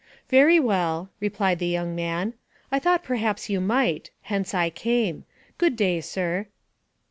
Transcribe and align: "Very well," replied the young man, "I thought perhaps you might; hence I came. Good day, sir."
"Very 0.29 0.59
well," 0.59 1.11
replied 1.19 1.59
the 1.59 1.67
young 1.67 1.93
man, 1.93 2.33
"I 2.71 2.79
thought 2.79 3.03
perhaps 3.03 3.51
you 3.51 3.61
might; 3.61 4.09
hence 4.23 4.51
I 4.55 4.71
came. 4.71 5.25
Good 5.59 5.75
day, 5.75 6.01
sir." 6.01 6.47